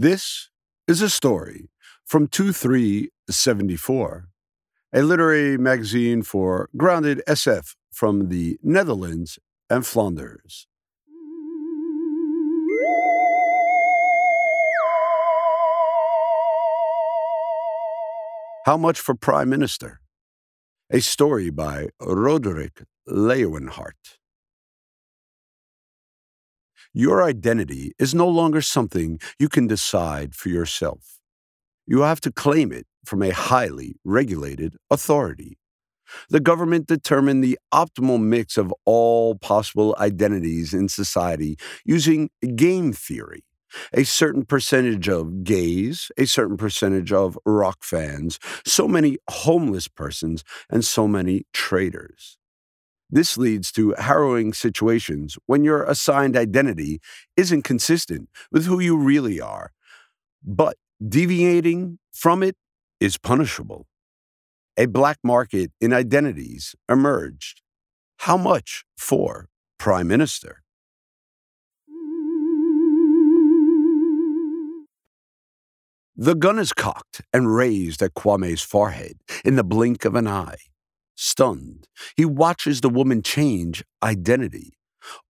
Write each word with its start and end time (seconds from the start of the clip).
This 0.00 0.50
is 0.86 1.02
a 1.02 1.10
story 1.10 1.70
from 2.06 2.28
2374, 2.28 4.28
a 4.92 5.02
literary 5.02 5.58
magazine 5.58 6.22
for 6.22 6.70
grounded 6.76 7.20
SF 7.26 7.74
from 7.90 8.28
the 8.28 8.60
Netherlands 8.62 9.40
and 9.68 9.84
Flanders. 9.84 10.68
How 18.66 18.76
Much 18.76 19.00
for 19.00 19.16
Prime 19.16 19.48
Minister? 19.48 20.00
A 20.92 21.00
story 21.00 21.50
by 21.50 21.88
Roderick 22.00 22.84
Leeuwenhart. 23.08 24.17
Your 26.98 27.22
identity 27.22 27.92
is 28.00 28.12
no 28.12 28.26
longer 28.26 28.60
something 28.60 29.20
you 29.38 29.48
can 29.48 29.68
decide 29.68 30.34
for 30.34 30.48
yourself. 30.48 31.20
You 31.86 32.00
have 32.00 32.20
to 32.22 32.32
claim 32.32 32.72
it 32.72 32.88
from 33.04 33.22
a 33.22 33.30
highly 33.30 33.94
regulated 34.04 34.74
authority. 34.90 35.58
The 36.28 36.40
government 36.40 36.88
determined 36.88 37.44
the 37.44 37.56
optimal 37.72 38.20
mix 38.20 38.56
of 38.56 38.74
all 38.84 39.36
possible 39.36 39.94
identities 40.00 40.74
in 40.74 40.88
society 40.88 41.56
using 41.84 42.30
game 42.56 42.92
theory 42.92 43.44
a 43.92 44.02
certain 44.02 44.44
percentage 44.44 45.08
of 45.08 45.44
gays, 45.44 46.10
a 46.18 46.24
certain 46.24 46.56
percentage 46.56 47.12
of 47.12 47.38
rock 47.44 47.84
fans, 47.84 48.40
so 48.66 48.88
many 48.88 49.18
homeless 49.30 49.86
persons, 49.86 50.42
and 50.68 50.84
so 50.84 51.06
many 51.06 51.44
traders. 51.52 52.37
This 53.10 53.38
leads 53.38 53.72
to 53.72 53.94
harrowing 53.98 54.52
situations 54.52 55.38
when 55.46 55.64
your 55.64 55.84
assigned 55.84 56.36
identity 56.36 57.00
isn't 57.36 57.62
consistent 57.62 58.28
with 58.52 58.66
who 58.66 58.80
you 58.80 58.96
really 58.98 59.40
are, 59.40 59.72
but 60.44 60.76
deviating 61.06 61.98
from 62.12 62.42
it 62.42 62.56
is 63.00 63.16
punishable. 63.16 63.86
A 64.76 64.86
black 64.86 65.18
market 65.24 65.72
in 65.80 65.92
identities 65.92 66.74
emerged. 66.88 67.62
How 68.18 68.36
much 68.36 68.84
for 68.96 69.48
Prime 69.78 70.08
Minister? 70.08 70.62
The 76.20 76.34
gun 76.34 76.58
is 76.58 76.72
cocked 76.72 77.22
and 77.32 77.54
raised 77.54 78.02
at 78.02 78.14
Kwame's 78.14 78.60
forehead 78.60 79.18
in 79.44 79.54
the 79.54 79.62
blink 79.62 80.04
of 80.04 80.16
an 80.16 80.26
eye. 80.26 80.58
Stunned, 81.20 81.88
he 82.16 82.24
watches 82.24 82.80
the 82.80 82.88
woman 82.88 83.22
change 83.22 83.82
identity. 84.04 84.74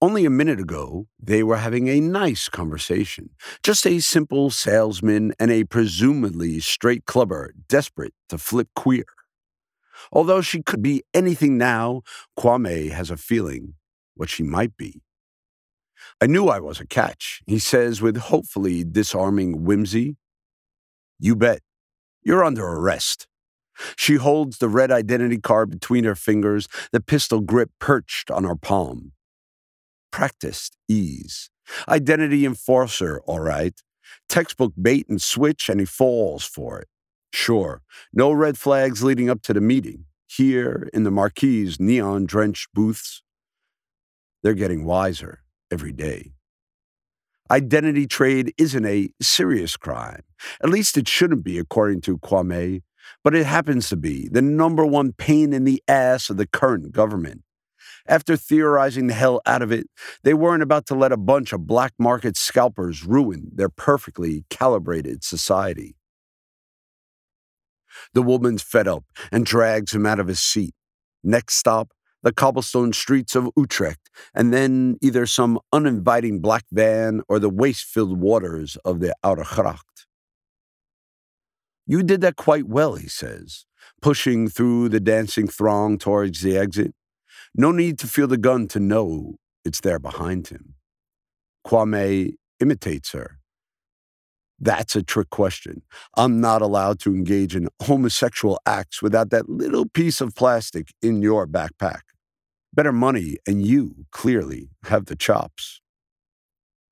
Only 0.03 0.27
a 0.27 0.31
minute 0.31 0.61
ago, 0.61 1.07
they 1.19 1.43
were 1.43 1.57
having 1.57 1.89
a 1.89 1.99
nice 1.99 2.51
conversation. 2.51 3.31
Just 3.63 3.87
a 3.87 4.01
simple 4.01 4.51
salesman 4.51 5.33
and 5.41 5.51
a 5.51 5.65
presumably 5.65 6.61
straight 6.61 7.07
clubber 7.07 7.55
desperate 7.71 8.13
to 8.29 8.37
flip 8.37 8.69
queer. 8.77 9.07
Although 10.13 10.43
she 10.43 10.63
could 10.63 10.83
be 10.83 11.05
anything 11.15 11.57
now, 11.57 12.03
Kwame 12.39 12.91
has 12.91 13.11
a 13.11 13.17
feeling 13.17 13.73
what 14.15 14.29
she 14.29 14.43
might 14.43 14.77
be. 14.77 15.01
I 16.21 16.27
knew 16.27 16.49
I 16.49 16.61
was 16.61 16.81
a 16.81 16.87
catch, 16.87 17.41
he 17.47 17.59
says 17.59 18.03
with 18.03 18.19
hopefully 18.19 18.85
disarming 18.85 19.65
whimsy. 19.65 20.19
You 21.19 21.35
bet. 21.35 21.61
You're 22.23 22.45
under 22.45 22.67
arrest. 22.67 23.27
She 23.97 24.17
holds 24.17 24.59
the 24.59 24.69
red 24.69 24.91
identity 24.91 25.39
card 25.39 25.71
between 25.71 26.05
her 26.05 26.15
fingers, 26.15 26.69
the 26.93 27.01
pistol 27.01 27.41
grip 27.41 27.71
perched 27.79 28.31
on 28.31 28.45
her 28.45 28.57
palm. 28.57 29.13
Practiced 30.11 30.77
ease. 30.89 31.51
Identity 31.89 32.45
enforcer, 32.47 33.21
all 33.27 33.41
right. 33.41 33.75
Textbook 34.29 34.73
bait 34.81 35.09
and 35.09 35.21
switch, 35.21 35.69
and 35.69 35.81
he 35.81 35.87
falls 35.87 36.45
for 36.45 36.81
it. 36.81 36.89
Sure, 37.33 37.83
no 38.13 38.33
red 38.33 38.59
flags 38.59 39.05
leading 39.05 39.29
up 39.29 39.43
to 39.43 39.53
the 39.53 39.61
meeting. 39.61 40.07
Here 40.27 40.89
in 40.93 41.05
the 41.05 41.11
Marquis 41.11 41.75
neon 41.79 42.27
drenched 42.27 42.73
booths, 42.75 43.23
they're 44.43 44.55
getting 44.55 44.85
wiser 44.85 45.43
every 45.71 45.93
day. 45.93 46.33
Identity 47.51 48.07
trade 48.07 48.53
isn't 48.59 48.85
a 48.85 49.09
serious 49.23 49.77
crime. 49.77 50.23
At 50.63 50.69
least 50.69 50.99
it 50.99 51.09
shouldn't 51.09 51.45
be, 51.45 51.59
according 51.59 52.03
to 52.03 52.19
Kwame, 52.19 52.83
but 53.25 53.35
it 53.35 53.47
happens 53.47 53.89
to 53.89 53.97
be 53.97 54.29
the 54.29 54.43
number 54.43 54.85
one 54.85 55.13
pain 55.13 55.53
in 55.53 55.65
the 55.65 55.83
ass 55.89 56.31
of 56.31 56.37
the 56.37 56.47
current 56.47 56.93
government. 56.93 57.43
After 58.07 58.37
theorizing 58.37 59.07
the 59.07 59.15
hell 59.15 59.41
out 59.45 59.61
of 59.61 59.71
it, 59.71 59.87
they 60.25 60.33
weren't 60.35 60.63
about 60.63 60.87
to 60.87 60.95
let 60.95 61.13
a 61.13 61.17
bunch 61.19 61.53
of 61.53 61.67
black 61.67 61.93
market 61.99 62.37
scalpers 62.37 63.05
ruin 63.05 63.51
their 63.55 63.69
perfectly 63.69 64.45
calibrated 64.49 65.23
society. 65.23 65.95
The 68.15 68.23
woman's 68.23 68.63
fed 68.63 68.89
up 68.89 69.05
and 69.31 69.45
drags 69.45 69.95
him 69.95 70.07
out 70.07 70.21
of 70.21 70.29
his 70.29 70.41
seat. 70.41 70.75
Next 71.23 71.57
stop, 71.57 71.93
the 72.23 72.33
cobblestone 72.33 72.93
streets 72.93 73.35
of 73.35 73.51
Utrecht, 73.57 74.11
and 74.35 74.53
then 74.53 74.97
either 75.03 75.27
some 75.27 75.59
uninviting 75.73 76.41
black 76.41 76.65
van 76.73 77.23
or 77.29 77.39
the 77.39 77.51
waste 77.51 77.85
filled 77.85 78.19
waters 78.19 78.77
of 78.85 79.01
the 79.01 79.15
Oude 79.23 79.39
Gracht. 79.39 80.07
You 81.91 82.03
did 82.03 82.21
that 82.21 82.37
quite 82.37 82.69
well, 82.69 82.97
he 82.97 83.09
says, 83.09 83.65
pushing 84.03 84.47
through 84.47 84.91
the 84.91 85.01
dancing 85.01 85.49
throng 85.49 85.97
towards 85.97 86.43
the 86.43 86.59
exit. 86.59 86.95
No 87.55 87.73
need 87.73 87.99
to 88.01 88.07
feel 88.07 88.27
the 88.27 88.37
gun 88.37 88.69
to 88.69 88.79
know 88.79 89.37
it's 89.65 89.81
there 89.81 89.99
behind 89.99 90.49
him. 90.49 90.75
Kwame 91.67 92.35
imitates 92.61 93.13
her. 93.13 93.39
That's 94.61 94.97
a 94.97 95.03
trick 95.03 95.31
question. 95.31 95.81
I'm 96.15 96.43
not 96.43 96.61
allowed 96.61 97.01
to 97.01 97.15
engage 97.15 97.57
in 97.57 97.69
homosexual 97.83 98.61
acts 98.67 99.01
without 99.01 99.31
that 99.31 99.49
little 99.49 99.89
piece 99.89 100.21
of 100.21 100.35
plastic 100.35 100.93
in 101.01 101.23
your 101.23 101.47
backpack. 101.47 102.01
Better 102.75 102.93
money, 102.93 103.39
and 103.47 103.67
you 103.67 104.05
clearly 104.13 104.69
have 104.85 105.07
the 105.07 105.17
chops. 105.17 105.81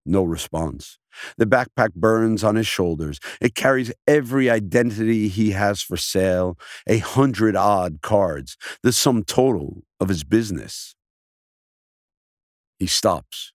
No 0.07 0.23
response. 0.23 0.99
The 1.37 1.47
backpack 1.47 1.95
burns 1.95 2.45
on 2.45 2.55
his 2.55 2.67
shoulders. 2.67 3.19
It 3.41 3.55
carries 3.55 3.93
every 4.07 4.49
identity 4.49 5.29
he 5.29 5.51
has 5.51 5.83
for 5.83 5.97
sale, 5.97 6.57
a 6.87 6.99
hundred 6.99 7.57
odd 7.57 8.03
cards, 8.03 8.57
the 8.83 8.93
sum 8.93 9.25
total 9.25 9.83
of 9.99 10.09
his 10.09 10.23
business. 10.23 10.95
He 12.79 12.87
stops. 12.87 13.53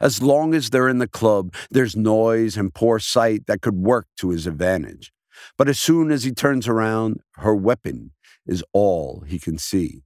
As 0.00 0.22
long 0.22 0.54
as 0.54 0.70
they're 0.70 0.88
in 0.88 0.98
the 0.98 1.06
club, 1.06 1.54
there's 1.70 1.94
noise 1.94 2.56
and 2.56 2.74
poor 2.74 2.98
sight 2.98 3.46
that 3.46 3.60
could 3.60 3.76
work 3.76 4.06
to 4.16 4.30
his 4.30 4.46
advantage. 4.46 5.12
But 5.56 5.68
as 5.68 5.78
soon 5.78 6.10
as 6.10 6.24
he 6.24 6.32
turns 6.32 6.66
around, 6.66 7.20
her 7.36 7.54
weapon 7.54 8.12
is 8.46 8.64
all 8.72 9.24
he 9.26 9.38
can 9.38 9.58
see 9.58 10.02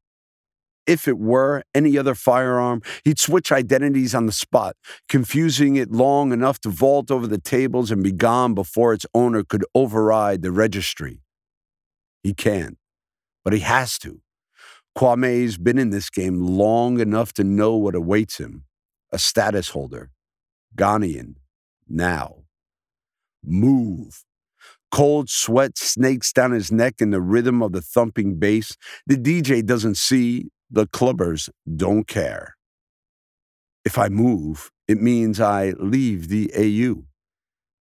if 0.89 1.07
it 1.07 1.19
were 1.19 1.63
any 1.75 1.97
other 1.99 2.15
firearm, 2.15 2.83
he'd 3.05 3.19
switch 3.19 3.53
identities 3.53 4.15
on 4.15 4.27
the 4.27 4.33
spot, 4.33 4.75
confusing 5.09 5.77
it 5.77 5.93
long 5.93 6.33
enough 6.33 6.59
to 6.61 6.71
vault 6.71 7.11
over 7.11 7.27
the 7.27 7.39
tables 7.39 7.91
and 7.91 8.03
be 8.03 8.11
gone 8.11 8.55
before 8.55 8.95
its 8.95 9.07
owner 9.15 9.45
could 9.45 9.65
override 9.75 10.43
the 10.43 10.51
registry. 10.51 11.21
He 12.23 12.35
can't, 12.35 12.79
but 13.45 13.53
he 13.53 13.61
has 13.61 13.99
to. 13.99 14.21
Kwame's 14.97 15.59
been 15.59 15.79
in 15.79 15.91
this 15.91 16.11
game 16.11 16.41
long 16.41 16.99
enough 16.99 17.33
to 17.35 17.45
know 17.45 17.77
what 17.77 17.95
awaits 17.95 18.39
him 18.39 18.65
a 19.13 19.19
status 19.19 19.69
holder. 19.69 20.11
Ghanaian. 20.77 21.37
Now. 21.89 22.45
Move. 23.45 24.25
Cold 24.91 25.29
sweat 25.29 25.79
snakes 25.79 26.33
down 26.33 26.53
his 26.53 26.73
neck 26.73 26.97
in 27.01 27.11
the 27.11 27.21
rhythm 27.21 27.63
of 27.63 27.73
the 27.73 27.81
thumping 27.83 28.39
bass. 28.39 28.77
The 29.07 29.17
DJ 29.17 29.65
doesn't 29.65 29.97
see, 29.97 30.49
the 30.71 30.87
clubbers 30.87 31.49
don't 31.77 32.07
care. 32.07 32.57
If 33.85 33.99
I 33.99 34.09
move, 34.09 34.71
it 34.87 35.01
means 35.01 35.41
I 35.41 35.71
leave 35.79 36.29
the 36.29 36.53
AU 36.57 37.05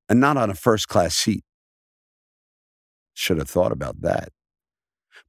and 0.10 0.20
not 0.20 0.38
on 0.38 0.50
a 0.50 0.56
first 0.56 0.88
class 0.88 1.16
seat. 1.16 1.44
Should 3.14 3.40
have 3.40 3.50
thought 3.50 3.72
about 3.72 4.02
that. 4.02 4.30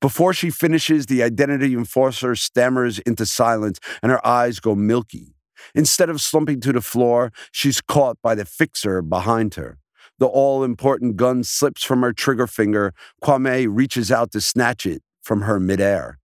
Before 0.00 0.32
she 0.32 0.50
finishes, 0.50 1.06
the 1.06 1.22
identity 1.22 1.74
enforcer 1.74 2.36
stammers 2.36 3.00
into 3.00 3.26
silence 3.26 3.80
and 4.02 4.12
her 4.12 4.24
eyes 4.24 4.60
go 4.60 4.74
milky. 4.74 5.34
Instead 5.74 6.08
of 6.08 6.20
slumping 6.20 6.60
to 6.60 6.72
the 6.72 6.80
floor, 6.80 7.32
she's 7.50 7.80
caught 7.80 8.18
by 8.22 8.36
the 8.36 8.44
fixer 8.44 9.02
behind 9.02 9.54
her. 9.54 9.78
The 10.20 10.26
all 10.26 10.62
important 10.62 11.16
gun 11.16 11.42
slips 11.42 11.82
from 11.82 12.02
her 12.02 12.12
trigger 12.12 12.46
finger. 12.46 12.94
Kwame 13.22 13.66
reaches 13.68 14.12
out 14.12 14.30
to 14.32 14.40
snatch 14.40 14.86
it 14.86 15.02
from 15.22 15.42
her 15.42 15.58
midair 15.58 16.18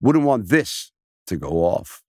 wouldn't 0.00 0.24
want 0.24 0.48
this 0.48 0.92
to 1.26 1.36
go 1.36 1.64
off. 1.64 2.02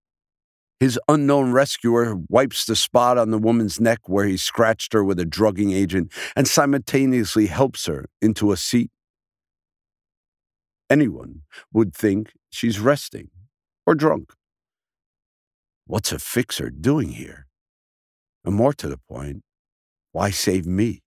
His 0.80 1.00
unknown 1.08 1.52
rescuer 1.52 2.16
wipes 2.28 2.66
the 2.66 2.76
spot 2.76 3.18
on 3.18 3.30
the 3.30 3.38
woman's 3.38 3.80
neck 3.80 4.10
where 4.10 4.26
he 4.26 4.36
scratched 4.36 4.94
her 4.94 5.04
with 5.04 5.20
a 5.20 5.26
drugging 5.26 5.72
agent 5.72 6.12
and 6.36 6.48
simultaneously 6.48 7.46
helps 7.46 7.86
her 7.86 8.06
into 8.20 8.52
a 8.52 8.58
seat. 8.58 8.90
Anyone 10.90 11.42
would 11.72 11.94
think 11.94 12.34
she's 12.50 12.80
resting 12.80 13.30
or 13.86 13.94
drunk. 13.94 14.34
What's 15.86 16.12
a 16.12 16.20
fixer 16.20 16.70
doing 16.70 17.10
here? 17.10 17.46
And 18.44 18.56
more 18.56 18.74
to 18.74 18.88
the 18.88 18.98
point, 18.98 19.44
why 20.14 20.32
save 20.32 20.66
me? 20.66 21.04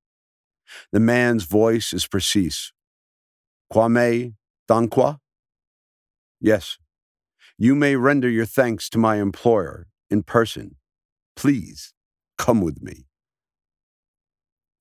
The 0.93 1.01
man's 1.01 1.45
voice 1.45 1.93
is 1.93 2.07
precise. 2.07 2.73
Kwame 3.73 4.35
Dankwa? 4.71 5.19
Yes. 6.45 6.77
You 7.57 7.75
may 7.75 7.97
render 7.97 8.29
your 8.29 8.45
thanks 8.45 8.91
to 8.91 8.99
my 8.99 9.17
employer 9.17 9.87
in 10.11 10.25
person. 10.25 10.77
Please 11.35 11.95
come 12.37 12.61
with 12.61 12.83
me. 12.83 13.07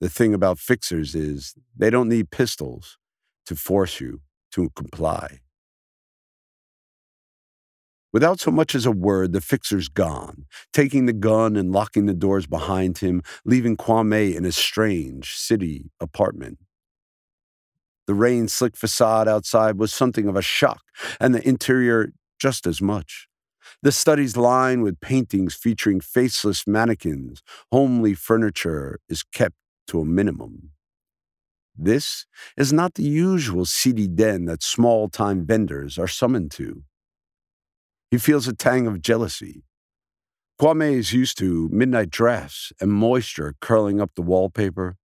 The 0.01 0.09
thing 0.09 0.33
about 0.33 0.59
fixers 0.59 1.15
is 1.15 1.55
they 1.73 1.89
don't 1.89 2.09
need 2.09 2.31
pistols 2.31 2.97
to 3.45 3.55
force 3.55 4.01
you 4.01 4.19
to 4.51 4.71
comply. 4.75 5.39
Without 8.11 8.41
so 8.41 8.51
much 8.51 8.75
as 8.75 8.85
a 8.85 8.91
word, 8.91 9.31
the 9.31 9.39
fixer's 9.39 9.87
gone, 9.87 10.43
taking 10.73 11.05
the 11.05 11.13
gun 11.13 11.55
and 11.55 11.71
locking 11.71 12.07
the 12.07 12.13
doors 12.13 12.45
behind 12.45 12.97
him, 12.97 13.23
leaving 13.45 13.77
Kwame 13.77 14.35
in 14.35 14.43
a 14.43 14.51
strange 14.51 15.33
city 15.33 15.91
apartment. 16.01 16.57
The 18.07 18.13
rain 18.13 18.47
slick 18.47 18.75
facade 18.75 19.27
outside 19.27 19.77
was 19.77 19.93
something 19.93 20.27
of 20.27 20.35
a 20.35 20.41
shock, 20.41 20.81
and 21.19 21.33
the 21.33 21.47
interior 21.47 22.11
just 22.39 22.67
as 22.67 22.81
much. 22.81 23.27
The 23.81 23.91
study's 23.91 24.37
lined 24.37 24.83
with 24.83 24.99
paintings 24.99 25.55
featuring 25.55 26.01
faceless 26.01 26.67
mannequins. 26.67 27.41
Homely 27.71 28.13
furniture 28.13 28.99
is 29.09 29.23
kept 29.23 29.55
to 29.87 30.01
a 30.01 30.05
minimum. 30.05 30.71
This 31.75 32.25
is 32.55 32.71
not 32.71 32.93
the 32.93 33.03
usual 33.03 33.65
seedy 33.65 34.07
den 34.07 34.45
that 34.45 34.61
small 34.61 35.09
time 35.09 35.45
vendors 35.45 35.97
are 35.97 36.07
summoned 36.07 36.51
to. 36.51 36.83
He 38.11 38.17
feels 38.17 38.47
a 38.47 38.53
tang 38.53 38.85
of 38.85 39.01
jealousy. 39.01 39.63
Kwame 40.61 40.93
is 40.93 41.13
used 41.13 41.37
to 41.39 41.67
midnight 41.71 42.11
drafts 42.11 42.71
and 42.79 42.91
moisture 42.91 43.55
curling 43.59 43.99
up 43.99 44.11
the 44.15 44.21
wallpaper. 44.21 44.97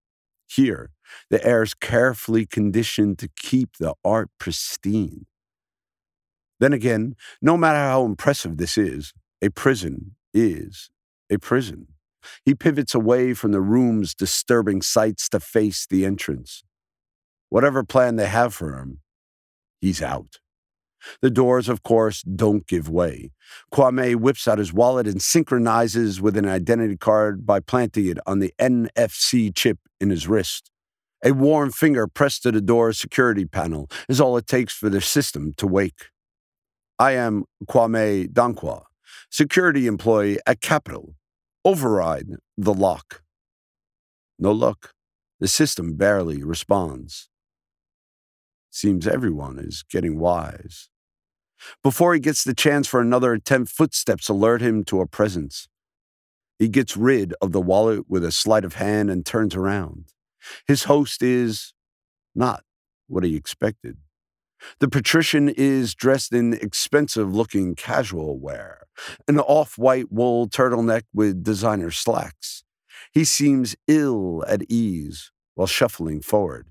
Here, 0.47 0.91
the 1.29 1.44
air 1.45 1.63
is 1.63 1.73
carefully 1.73 2.45
conditioned 2.45 3.19
to 3.19 3.29
keep 3.35 3.77
the 3.77 3.94
art 4.03 4.29
pristine. 4.39 5.25
Then 6.59 6.73
again, 6.73 7.15
no 7.41 7.56
matter 7.57 7.79
how 7.79 8.06
impressive 8.06 8.57
this 8.57 8.77
is, 8.77 9.13
a 9.41 9.50
prison 9.50 10.15
is 10.33 10.89
a 11.29 11.38
prison. 11.38 11.88
He 12.44 12.53
pivots 12.53 12.94
away 12.94 13.33
from 13.33 13.51
the 13.51 13.61
room's 13.61 14.13
disturbing 14.13 14.81
sights 14.81 15.29
to 15.29 15.39
face 15.39 15.88
the 15.89 16.06
entrance. 16.06 16.63
Whatever 17.50 17.83
plan 17.83 18.15
they 18.15 18.27
have 18.27 18.53
for 18.53 18.77
him, 18.77 19.00
he's 19.79 20.01
out. 20.01 20.39
The 21.21 21.29
doors, 21.29 21.69
of 21.69 21.81
course, 21.81 22.21
don't 22.23 22.67
give 22.67 22.89
way. 22.89 23.31
Kwame 23.73 24.17
whips 24.17 24.47
out 24.50 24.57
his 24.57 24.73
wallet 24.73 25.07
and 25.07 25.21
synchronizes 25.21 26.21
with 26.21 26.35
an 26.35 26.47
identity 26.47 26.97
card 26.97 27.45
by 27.45 27.61
planting 27.61 28.07
it 28.07 28.17
on 28.27 28.39
the 28.39 28.53
NFC 28.59 29.56
chip 29.56 29.79
in 30.01 30.09
his 30.09 30.27
wrist. 30.27 30.69
A 31.24 31.33
warm 31.33 31.71
finger 31.71 32.07
pressed 32.07 32.44
to 32.44 32.51
the 32.51 32.62
door's 32.62 32.98
security 32.98 33.45
panel 33.45 33.89
is 34.07 34.21
all 34.21 34.38
it 34.38 34.48
takes 34.48 34.74
for 34.74 34.89
the 34.89 35.01
system 35.01 35.54
to 35.57 35.68
wake. 35.68 36.07
I 36.98 37.12
am 37.12 37.44
Kwame 37.68 38.27
Dankwa, 38.27 38.83
security 39.30 39.86
employee 39.86 40.39
at 40.45 40.62
Capital. 40.62 41.16
Override 41.66 42.38
the 42.57 42.74
lock. 42.74 43.21
No 44.38 44.51
luck. 44.51 44.94
The 45.42 45.48
system 45.50 45.95
barely 45.95 46.42
responds. 46.42 47.30
Seems 48.69 49.07
everyone 49.07 49.60
is 49.60 49.83
getting 49.89 50.19
wise. 50.19 50.89
Before 51.83 52.13
he 52.13 52.19
gets 52.21 52.45
the 52.45 52.54
chance 52.54 52.88
for 52.88 53.01
another 53.01 53.33
attempt, 53.33 53.71
footsteps 53.71 54.30
alert 54.30 54.62
him 54.62 54.86
to 54.86 55.01
a 55.01 55.07
presence. 55.07 55.68
He 56.57 56.69
gets 56.69 56.95
rid 56.95 57.33
of 57.42 57.51
the 57.51 57.62
wallet 57.62 58.10
with 58.10 58.24
a 58.24 58.31
sleight 58.31 58.63
of 58.63 58.75
hand 58.75 59.10
and 59.10 59.25
turns 59.25 59.56
around. 59.56 60.06
His 60.67 60.83
host 60.85 61.21
is 61.21 61.73
not 62.35 62.63
what 63.07 63.23
he 63.23 63.35
expected. 63.35 63.97
The 64.79 64.89
patrician 64.89 65.49
is 65.49 65.95
dressed 65.95 66.33
in 66.33 66.53
expensive 66.53 67.33
looking 67.33 67.75
casual 67.75 68.39
wear, 68.39 68.87
an 69.27 69.39
off 69.39 69.77
white 69.77 70.11
wool 70.11 70.47
turtleneck 70.49 71.03
with 71.13 71.43
designer 71.43 71.91
slacks. 71.91 72.63
He 73.11 73.23
seems 73.23 73.75
ill 73.87 74.43
at 74.47 74.63
ease 74.69 75.31
while 75.55 75.67
shuffling 75.67 76.21
forward. 76.21 76.67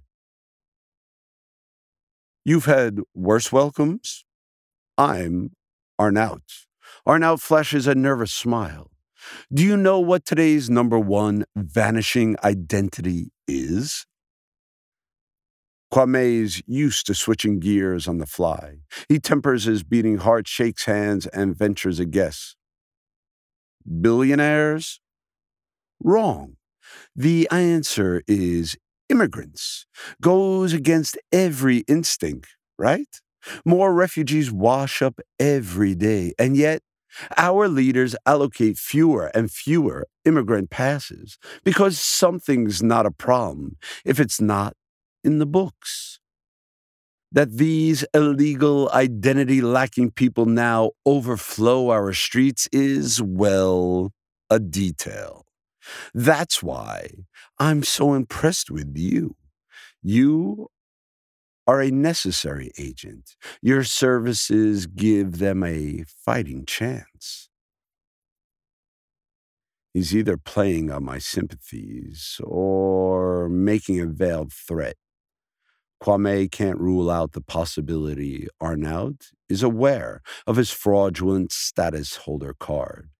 You've 2.44 2.66
had 2.66 3.00
worse 3.14 3.52
welcomes? 3.52 4.24
I'm 4.96 5.52
Arnaut. 5.98 6.42
Arnaut 7.06 7.40
flashes 7.40 7.86
a 7.86 7.94
nervous 7.94 8.32
smile. 8.32 8.90
Do 9.52 9.62
you 9.64 9.76
know 9.76 10.00
what 10.00 10.24
today's 10.24 10.68
number 10.70 10.98
one 10.98 11.44
vanishing 11.56 12.36
identity 12.44 13.30
is? 13.46 14.06
Kwame's 15.92 16.62
used 16.66 17.06
to 17.06 17.14
switching 17.14 17.60
gears 17.60 18.06
on 18.06 18.18
the 18.18 18.26
fly. 18.26 18.80
He 19.08 19.18
tempers 19.18 19.64
his 19.64 19.82
beating 19.82 20.18
heart, 20.18 20.46
shakes 20.46 20.84
hands, 20.84 21.26
and 21.28 21.56
ventures 21.56 21.98
a 21.98 22.04
guess. 22.04 22.54
Billionaires? 24.00 25.00
Wrong. 26.02 26.56
The 27.16 27.48
answer 27.50 28.22
is 28.26 28.76
immigrants 29.08 29.86
goes 30.20 30.72
against 30.72 31.18
every 31.32 31.78
instinct, 31.88 32.48
right? 32.78 33.08
More 33.64 33.94
refugees 33.94 34.52
wash 34.52 35.00
up 35.00 35.20
every 35.38 35.94
day, 35.94 36.34
and 36.38 36.56
yet 36.56 36.82
our 37.36 37.68
leaders 37.68 38.14
allocate 38.26 38.78
fewer 38.78 39.26
and 39.34 39.50
fewer 39.50 40.06
immigrant 40.24 40.70
passes 40.70 41.38
because 41.64 41.98
something's 41.98 42.82
not 42.82 43.06
a 43.06 43.10
problem 43.10 43.76
if 44.04 44.20
it's 44.20 44.40
not 44.40 44.74
in 45.24 45.38
the 45.38 45.46
books. 45.46 46.20
That 47.30 47.58
these 47.58 48.06
illegal, 48.14 48.90
identity 48.90 49.60
lacking 49.60 50.12
people 50.12 50.46
now 50.46 50.92
overflow 51.04 51.90
our 51.90 52.14
streets 52.14 52.68
is, 52.72 53.20
well, 53.22 54.12
a 54.48 54.58
detail. 54.58 55.44
That's 56.14 56.62
why 56.62 57.08
I'm 57.58 57.82
so 57.82 58.14
impressed 58.14 58.70
with 58.70 58.96
you. 58.96 59.36
You 60.02 60.68
are 61.68 61.82
a 61.82 61.92
necessary 61.92 62.72
agent. 62.78 63.36
Your 63.62 63.84
services 63.84 64.86
give 64.86 65.38
them 65.38 65.62
a 65.62 66.04
fighting 66.08 66.66
chance. 66.66 67.50
He's 69.94 70.16
either 70.16 70.36
playing 70.38 70.90
on 70.90 71.04
my 71.04 71.18
sympathies 71.18 72.40
or 72.44 73.48
making 73.50 74.00
a 74.00 74.06
veiled 74.06 74.52
threat. 74.52 74.96
Kwame 76.02 76.50
can't 76.50 76.80
rule 76.80 77.10
out 77.10 77.32
the 77.32 77.40
possibility 77.42 78.48
Arnaut 78.60 79.30
is 79.48 79.62
aware 79.62 80.22
of 80.46 80.56
his 80.56 80.70
fraudulent 80.70 81.52
status 81.52 82.16
holder 82.16 82.54
card 82.58 83.10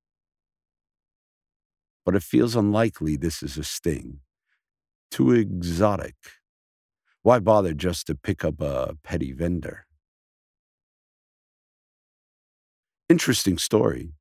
but 2.09 2.17
it 2.17 2.23
feels 2.23 2.57
unlikely 2.57 3.17
this 3.17 3.43
is 3.43 3.59
a 3.59 3.65
sting. 3.65 4.21
Too 5.11 5.33
exotic. 5.33 6.15
Why 7.23 7.39
bother 7.39 7.75
just 7.75 8.07
to 8.07 8.15
pick 8.15 8.45
up 8.45 8.61
a 8.61 8.97
petty 9.03 9.33
vendor? 9.33 9.87
Interesting 13.09 13.59
story, 13.59 14.13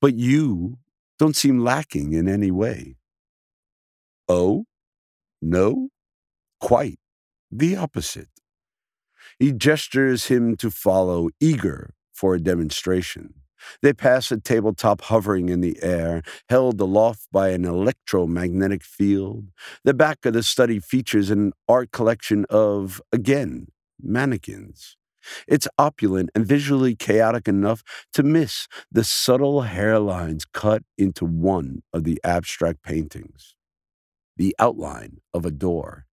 but 0.00 0.14
you 0.14 0.78
don't 1.18 1.36
seem 1.36 1.58
lacking 1.64 2.12
in 2.12 2.28
any 2.28 2.50
way. 2.50 2.96
Oh, 4.28 4.64
no, 5.40 5.88
quite 6.60 6.98
the 7.50 7.76
opposite. 7.76 8.28
He 9.38 9.52
gestures 9.52 10.26
him 10.26 10.56
to 10.56 10.70
follow, 10.70 11.30
eager 11.40 11.94
for 12.12 12.34
a 12.34 12.40
demonstration. 12.40 13.34
They 13.82 13.92
pass 13.92 14.30
a 14.30 14.38
tabletop 14.38 15.02
hovering 15.02 15.48
in 15.48 15.60
the 15.60 15.78
air, 15.82 16.22
held 16.48 16.80
aloft 16.80 17.28
by 17.32 17.50
an 17.50 17.64
electromagnetic 17.64 18.82
field. 18.82 19.48
The 19.84 19.94
back 19.94 20.24
of 20.26 20.34
the 20.34 20.42
study 20.42 20.80
features 20.80 21.30
an 21.30 21.52
art 21.68 21.90
collection 21.92 22.46
of, 22.50 23.00
again, 23.12 23.68
mannequins. 24.00 24.96
It's 25.48 25.68
opulent 25.78 26.30
and 26.34 26.46
visually 26.46 26.94
chaotic 26.94 27.48
enough 27.48 27.82
to 28.12 28.22
miss 28.22 28.68
the 28.92 29.04
subtle 29.04 29.62
hairlines 29.62 30.44
cut 30.52 30.82
into 30.98 31.24
one 31.24 31.82
of 31.92 32.04
the 32.04 32.20
abstract 32.22 32.82
paintings. 32.82 33.54
The 34.36 34.54
outline 34.58 35.18
of 35.32 35.46
a 35.46 35.50
door, 35.50 36.06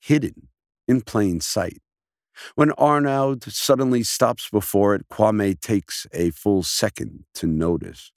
hidden 0.00 0.48
in 0.88 1.02
plain 1.02 1.40
sight. 1.40 1.78
When 2.54 2.72
Arnaut 2.72 3.44
suddenly 3.44 4.02
stops 4.02 4.48
before 4.50 4.94
it, 4.94 5.08
Kwame 5.08 5.60
takes 5.60 6.06
a 6.12 6.30
full 6.30 6.62
second 6.62 7.24
to 7.34 7.46
notice. 7.46 8.12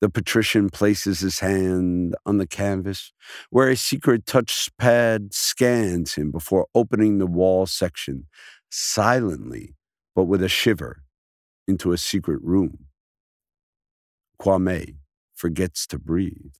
The 0.00 0.08
patrician 0.08 0.70
places 0.70 1.20
his 1.20 1.40
hand 1.40 2.14
on 2.24 2.38
the 2.38 2.46
canvas, 2.46 3.12
where 3.50 3.68
a 3.68 3.76
secret 3.76 4.26
touch 4.26 4.70
pad 4.78 5.34
scans 5.34 6.14
him 6.14 6.30
before 6.30 6.68
opening 6.74 7.18
the 7.18 7.26
wall 7.26 7.66
section, 7.66 8.26
silently, 8.70 9.74
but 10.14 10.24
with 10.24 10.42
a 10.42 10.48
shiver, 10.48 11.02
into 11.66 11.92
a 11.92 11.98
secret 11.98 12.40
room. 12.42 12.86
Kwame 14.40 14.98
forgets 15.34 15.86
to 15.88 15.98
breathe. 15.98 16.54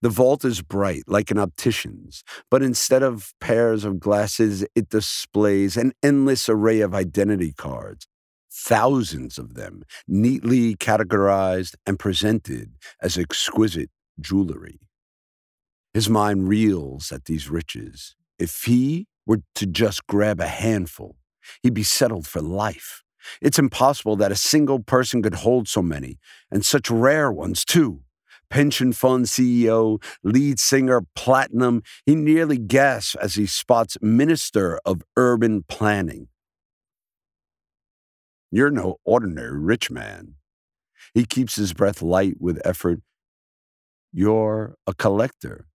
The 0.00 0.08
vault 0.08 0.44
is 0.44 0.62
bright, 0.62 1.04
like 1.08 1.32
an 1.32 1.38
optician's, 1.38 2.22
but 2.50 2.62
instead 2.62 3.02
of 3.02 3.32
pairs 3.40 3.84
of 3.84 3.98
glasses, 3.98 4.64
it 4.76 4.90
displays 4.90 5.76
an 5.76 5.92
endless 6.04 6.48
array 6.48 6.80
of 6.80 6.94
identity 6.94 7.52
cards, 7.52 8.06
thousands 8.52 9.38
of 9.38 9.54
them, 9.54 9.82
neatly 10.06 10.76
categorized 10.76 11.74
and 11.84 11.98
presented 11.98 12.74
as 13.02 13.18
exquisite 13.18 13.90
jewelry. 14.20 14.78
His 15.92 16.08
mind 16.08 16.48
reels 16.48 17.10
at 17.10 17.24
these 17.24 17.50
riches. 17.50 18.14
If 18.38 18.62
he 18.64 19.08
were 19.26 19.40
to 19.56 19.66
just 19.66 20.06
grab 20.06 20.38
a 20.38 20.46
handful, 20.46 21.16
he'd 21.64 21.74
be 21.74 21.82
settled 21.82 22.28
for 22.28 22.40
life. 22.40 23.02
It's 23.42 23.58
impossible 23.58 24.14
that 24.16 24.30
a 24.30 24.36
single 24.36 24.78
person 24.78 25.22
could 25.22 25.34
hold 25.34 25.66
so 25.66 25.82
many, 25.82 26.20
and 26.52 26.64
such 26.64 26.88
rare 26.88 27.32
ones, 27.32 27.64
too 27.64 28.02
pension 28.50 28.92
fund 28.92 29.26
CEO, 29.26 30.02
lead 30.22 30.58
singer, 30.58 31.02
platinum. 31.14 31.82
He 32.06 32.14
nearly 32.14 32.58
gasps 32.58 33.14
as 33.16 33.34
he 33.34 33.46
spots 33.46 33.96
Minister 34.00 34.80
of 34.84 35.02
Urban 35.16 35.64
Planning. 35.68 36.28
You're 38.50 38.70
no 38.70 38.96
ordinary 39.04 39.58
rich 39.58 39.90
man. 39.90 40.34
He 41.14 41.24
keeps 41.24 41.56
his 41.56 41.72
breath 41.72 42.00
light 42.02 42.36
with 42.40 42.60
effort. 42.64 43.00
You're 44.12 44.76
a 44.86 44.94
collector, 44.94 45.66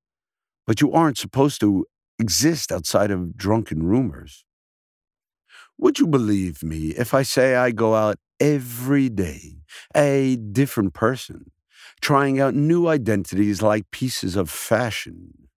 but 0.65 0.81
you 0.81 0.91
aren't 0.91 1.17
supposed 1.17 1.59
to 1.61 1.85
exist 2.17 2.71
outside 2.71 3.11
of 3.11 3.37
drunken 3.37 3.83
rumors. 3.83 4.45
Would 5.77 5.99
you 5.99 6.07
believe 6.07 6.63
me 6.63 6.89
if 6.89 7.13
I 7.13 7.23
say 7.23 7.55
I 7.55 7.71
go 7.71 7.95
out 7.95 8.17
every 8.39 9.09
day, 9.09 9.57
a 9.95 10.35
different 10.35 10.93
person? 10.93 11.52
Trying 12.03 12.37
out 12.37 12.53
new 12.53 12.89
identities 12.89 13.61
like 13.61 13.89
pieces 13.89 14.35
of 14.35 14.49
fashion. 14.49 15.47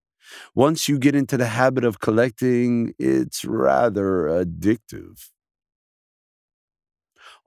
Once 0.54 0.88
you 0.88 0.96
get 0.96 1.16
into 1.16 1.36
the 1.36 1.48
habit 1.48 1.84
of 1.84 1.98
collecting, 1.98 2.94
it's 3.00 3.44
rather 3.44 4.28
addictive. 4.28 5.30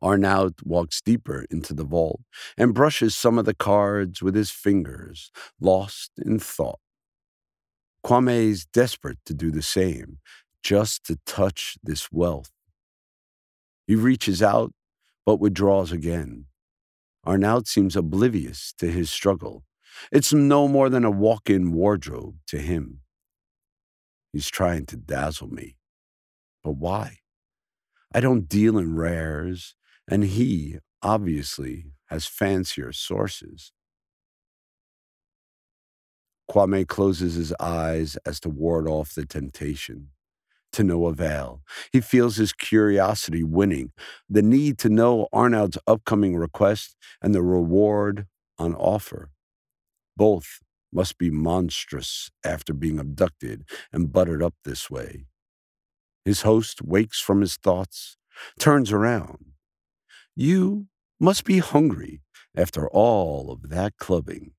Arnaut 0.01 0.53
walks 0.65 0.99
deeper 0.99 1.45
into 1.49 1.73
the 1.73 1.85
vault 1.85 2.19
and 2.57 2.73
brushes 2.73 3.15
some 3.15 3.39
of 3.39 3.45
the 3.45 3.53
cards 3.53 4.21
with 4.21 4.35
his 4.35 4.51
fingers, 4.51 5.31
lost 5.61 6.11
in 6.17 6.37
thought. 6.37 6.79
Kwame 8.05 8.49
is 8.49 8.65
desperate 8.65 9.19
to 9.25 9.33
do 9.33 9.49
the 9.49 9.61
same, 9.61 10.17
just 10.61 11.05
to 11.05 11.17
touch 11.25 11.77
this 11.81 12.11
wealth. 12.11 12.51
He 13.87 13.95
reaches 13.95 14.43
out, 14.43 14.73
but 15.25 15.39
withdraws 15.39 15.93
again. 15.93 16.47
Arnaut 17.29 17.67
seems 17.67 17.95
oblivious 17.95 18.73
to 18.79 18.89
his 18.89 19.11
struggle. 19.11 19.63
It's 20.11 20.33
no 20.33 20.67
more 20.67 20.89
than 20.89 21.05
a 21.05 21.11
walk 21.11 21.47
in 21.47 21.73
wardrobe 21.73 22.37
to 22.47 22.57
him. 22.57 23.01
He's 24.33 24.49
trying 24.49 24.87
to 24.87 24.97
dazzle 24.97 25.49
me. 25.49 25.77
But 26.63 26.77
why? 26.77 27.19
I 28.11 28.19
don't 28.19 28.49
deal 28.49 28.79
in 28.79 28.95
rares, 28.95 29.75
and 30.09 30.23
he 30.23 30.79
obviously 31.03 31.91
has 32.07 32.25
fancier 32.25 32.91
sources. 32.91 33.73
Kwame 36.49 36.87
closes 36.87 37.35
his 37.35 37.53
eyes 37.59 38.17
as 38.25 38.39
to 38.39 38.49
ward 38.49 38.87
off 38.87 39.13
the 39.13 39.27
temptation 39.27 40.07
to 40.73 40.83
no 40.83 41.07
avail. 41.07 41.61
He 41.91 42.01
feels 42.01 42.37
his 42.37 42.53
curiosity 42.53 43.43
winning, 43.43 43.91
the 44.29 44.41
need 44.41 44.77
to 44.79 44.89
know 44.89 45.27
Arnaut's 45.33 45.77
upcoming 45.87 46.35
request 46.35 46.95
and 47.21 47.33
the 47.33 47.41
reward 47.41 48.27
on 48.57 48.75
offer. 48.75 49.31
Both 50.15 50.59
must 50.91 51.17
be 51.17 51.29
monstrous 51.29 52.29
after 52.43 52.73
being 52.73 52.99
abducted 52.99 53.63
and 53.91 54.11
buttered 54.11 54.43
up 54.43 54.55
this 54.63 54.89
way. 54.89 55.25
His 56.25 56.41
host 56.41 56.81
wakes 56.81 57.19
from 57.19 57.41
his 57.41 57.55
thoughts, 57.55 58.17
turns 58.59 58.91
around. 58.91 59.53
You 60.35 60.87
must 61.19 61.43
be 61.43 61.59
hungry 61.59 62.21
after 62.55 62.89
all 62.89 63.51
of 63.51 63.69
that 63.69 63.97
clubbing. 63.97 64.51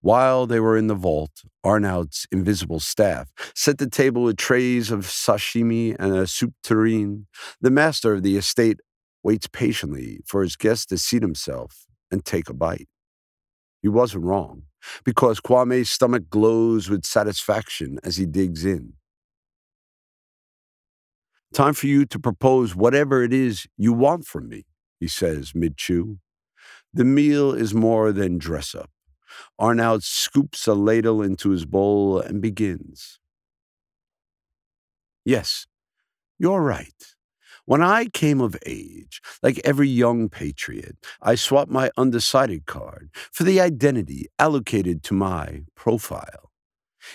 While 0.00 0.46
they 0.46 0.60
were 0.60 0.76
in 0.76 0.86
the 0.86 0.94
vault, 0.94 1.42
Arnaut's 1.64 2.26
invisible 2.30 2.78
staff 2.78 3.32
set 3.54 3.78
the 3.78 3.90
table 3.90 4.22
with 4.22 4.36
trays 4.36 4.90
of 4.92 5.00
sashimi 5.00 5.96
and 5.98 6.14
a 6.14 6.26
soup 6.26 6.54
tureen. 6.62 7.26
The 7.60 7.70
master 7.70 8.14
of 8.14 8.22
the 8.22 8.36
estate 8.36 8.80
waits 9.24 9.48
patiently 9.48 10.20
for 10.24 10.42
his 10.42 10.54
guest 10.54 10.90
to 10.90 10.98
seat 10.98 11.22
himself 11.22 11.86
and 12.10 12.24
take 12.24 12.48
a 12.48 12.54
bite. 12.54 12.88
He 13.82 13.88
wasn't 13.88 14.24
wrong, 14.24 14.62
because 15.04 15.40
Kwame's 15.40 15.90
stomach 15.90 16.30
glows 16.30 16.88
with 16.88 17.04
satisfaction 17.04 17.98
as 18.04 18.16
he 18.16 18.26
digs 18.26 18.64
in. 18.64 18.94
Time 21.52 21.74
for 21.74 21.86
you 21.86 22.04
to 22.06 22.18
propose 22.18 22.76
whatever 22.76 23.22
it 23.22 23.32
is 23.32 23.66
you 23.76 23.92
want 23.92 24.26
from 24.26 24.48
me, 24.48 24.64
he 25.00 25.08
says 25.08 25.52
mid 25.54 25.76
chew. 25.76 26.18
The 26.92 27.04
meal 27.04 27.52
is 27.52 27.74
more 27.74 28.12
than 28.12 28.38
dress 28.38 28.74
up. 28.74 28.90
Arnaut 29.58 30.02
scoops 30.02 30.66
a 30.66 30.74
ladle 30.74 31.22
into 31.22 31.50
his 31.50 31.64
bowl 31.64 32.20
and 32.20 32.40
begins. 32.42 33.18
Yes, 35.24 35.66
you're 36.38 36.62
right. 36.62 36.94
When 37.66 37.82
I 37.82 38.06
came 38.06 38.40
of 38.40 38.56
age, 38.66 39.20
like 39.42 39.60
every 39.64 39.88
young 39.88 40.28
patriot, 40.28 40.96
I 41.22 41.36
swapped 41.36 41.70
my 41.70 41.90
undecided 41.98 42.66
card 42.66 43.10
for 43.32 43.44
the 43.44 43.60
identity 43.60 44.28
allocated 44.38 45.02
to 45.04 45.14
my 45.14 45.62
profile. 45.76 46.50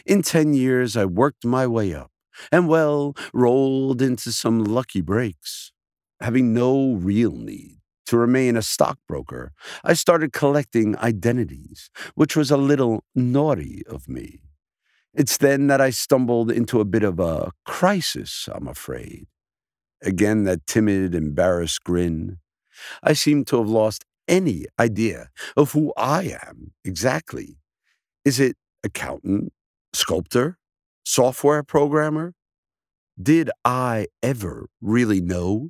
In 0.06 0.24
10 0.24 0.54
years, 0.54 0.98
I 0.98 1.06
worked 1.06 1.46
my 1.46 1.68
way 1.68 1.94
up 1.94 2.12
and, 2.52 2.70
well, 2.70 3.16
rolled 3.34 4.02
into 4.02 4.32
some 4.32 4.64
lucky 4.64 5.02
breaks, 5.02 5.74
having 6.22 6.54
no 6.54 6.94
real 6.96 7.34
need 7.34 7.80
to 8.06 8.18
remain 8.18 8.56
a 8.58 8.62
stockbroker, 8.62 9.52
I 9.84 9.94
started 9.94 10.34
collecting 10.34 10.98
identities, 10.98 11.90
which 12.16 12.36
was 12.36 12.52
a 12.52 12.58
little 12.58 13.04
naughty 13.16 13.84
of 13.88 14.08
me. 14.08 14.40
It's 15.14 15.38
then 15.38 15.68
that 15.68 15.80
I 15.80 15.92
stumbled 15.92 16.52
into 16.52 16.80
a 16.80 16.86
bit 16.86 17.04
of 17.04 17.20
a 17.20 17.52
crisis, 17.66 18.50
I'm 18.52 18.68
afraid. 18.68 19.28
Again, 20.02 20.44
that 20.44 20.66
timid, 20.66 21.14
embarrassed 21.16 21.84
grin. 21.84 22.40
I 23.04 23.14
seem 23.14 23.46
to 23.46 23.58
have 23.60 23.70
lost 23.70 24.04
any 24.28 24.66
idea 24.80 25.30
of 25.56 25.72
who 25.74 25.94
I 25.96 26.36
am 26.48 26.74
exactly. 26.84 27.58
Is 28.26 28.40
it 28.40 28.58
accountant, 28.84 29.54
sculptor, 29.94 30.58
software 31.06 31.64
programmer? 31.64 32.34
Did 33.22 33.52
I 33.64 34.08
ever 34.24 34.68
really 34.82 35.22
know? 35.22 35.70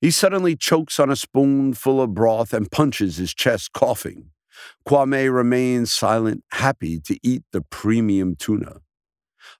He 0.00 0.10
suddenly 0.10 0.56
chokes 0.56 0.98
on 0.98 1.10
a 1.10 1.16
spoonful 1.16 2.00
of 2.00 2.14
broth 2.14 2.54
and 2.54 2.70
punches 2.70 3.16
his 3.16 3.34
chest, 3.34 3.72
coughing. 3.72 4.30
Kwame 4.86 5.32
remains 5.32 5.92
silent, 5.92 6.44
happy 6.52 6.98
to 7.00 7.18
eat 7.22 7.42
the 7.52 7.60
premium 7.60 8.34
tuna. 8.36 8.76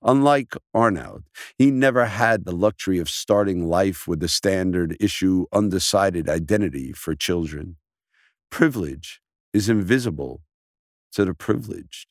Unlike 0.03 0.57
Arnaut, 0.75 1.25
he 1.59 1.71
never 1.71 2.07
had 2.07 2.45
the 2.45 2.53
luxury 2.53 2.99
of 2.99 3.09
starting 3.09 3.67
life 3.67 4.09
with 4.09 4.21
the 4.21 4.29
standard 4.29 4.97
issue 4.99 5.47
undecided 5.53 6.29
identity 6.29 6.93
for 6.93 7.15
children. 7.15 7.77
Privilege 8.51 9.21
is 9.53 9.69
invisible 9.69 10.41
to 11.13 11.25
the 11.25 11.35
privileged. 11.35 12.07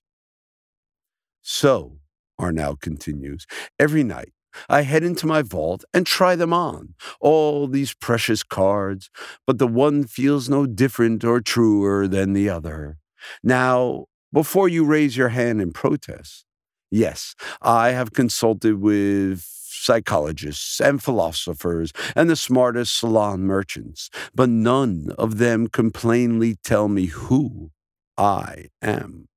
So, 1.41 1.99
Arnaut 2.37 2.79
continues, 2.79 3.47
every 3.79 4.03
night 4.03 4.33
I 4.67 4.81
head 4.81 5.03
into 5.03 5.27
my 5.27 5.41
vault 5.41 5.83
and 5.93 6.05
try 6.05 6.35
them 6.35 6.53
on, 6.53 6.95
all 7.19 7.67
these 7.67 7.93
precious 7.93 8.43
cards, 8.43 9.09
but 9.45 9.57
the 9.57 9.67
one 9.67 10.05
feels 10.05 10.49
no 10.49 10.65
different 10.65 11.23
or 11.23 11.41
truer 11.41 12.07
than 12.07 12.33
the 12.33 12.49
other. 12.49 12.97
Now, 13.43 14.05
before 14.31 14.69
you 14.69 14.85
raise 14.85 15.17
your 15.17 15.29
hand 15.29 15.61
in 15.61 15.71
protest, 15.71 16.45
yes, 16.91 17.35
I 17.61 17.91
have 17.91 18.13
consulted 18.13 18.79
with 18.79 19.43
psychologists 19.43 20.79
and 20.79 21.01
philosophers 21.01 21.91
and 22.15 22.29
the 22.29 22.35
smartest 22.35 22.97
salon 22.99 23.41
merchants, 23.41 24.09
but 24.35 24.49
none 24.49 25.11
of 25.17 25.37
them 25.37 25.67
can 25.67 25.89
plainly 25.89 26.55
tell 26.63 26.87
me 26.87 27.07
who 27.07 27.71
I 28.17 28.67
am. 28.81 29.29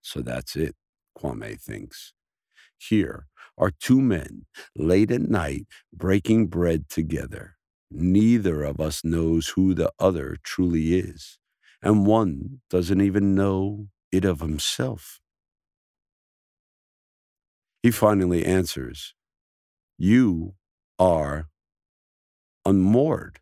So 0.00 0.20
that's 0.20 0.56
it, 0.56 0.74
Kwame 1.18 1.60
thinks. 1.60 2.12
Here 2.78 3.26
are 3.58 3.70
two 3.70 4.00
men 4.00 4.46
late 4.76 5.10
at 5.10 5.22
night 5.22 5.66
breaking 5.92 6.48
bread 6.48 6.88
together. 6.88 7.56
Neither 7.90 8.64
of 8.64 8.80
us 8.80 9.04
knows 9.04 9.48
who 9.50 9.74
the 9.74 9.92
other 9.98 10.36
truly 10.42 10.98
is, 10.98 11.38
and 11.82 12.06
one 12.06 12.60
doesn't 12.70 13.00
even 13.00 13.34
know 13.34 13.88
it 14.12 14.24
of 14.24 14.40
himself. 14.40 15.20
He 17.82 17.90
finally 17.90 18.44
answers, 18.44 19.14
You 19.98 20.54
are 20.98 21.48
unmoored. 22.64 23.40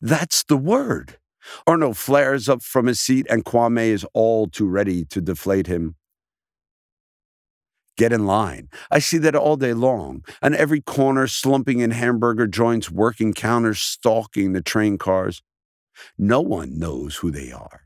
That's 0.00 0.44
the 0.44 0.56
word. 0.56 1.18
Arnold 1.66 1.96
flares 1.96 2.48
up 2.48 2.62
from 2.62 2.86
his 2.86 3.00
seat, 3.00 3.26
and 3.30 3.44
Kwame 3.44 3.88
is 3.88 4.06
all 4.14 4.48
too 4.48 4.68
ready 4.68 5.04
to 5.06 5.20
deflate 5.20 5.68
him. 5.68 5.95
Get 7.96 8.12
in 8.12 8.26
line. 8.26 8.68
I 8.90 8.98
see 8.98 9.18
that 9.18 9.34
all 9.34 9.56
day 9.56 9.72
long. 9.72 10.24
On 10.42 10.54
every 10.54 10.82
corner, 10.82 11.26
slumping 11.26 11.80
in 11.80 11.92
hamburger 11.92 12.46
joints, 12.46 12.90
working 12.90 13.32
counters, 13.32 13.80
stalking 13.80 14.52
the 14.52 14.60
train 14.60 14.98
cars. 14.98 15.42
No 16.18 16.40
one 16.42 16.78
knows 16.78 17.16
who 17.16 17.30
they 17.30 17.52
are. 17.52 17.82